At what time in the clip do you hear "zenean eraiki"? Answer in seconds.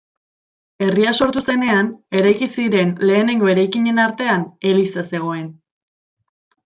1.53-2.47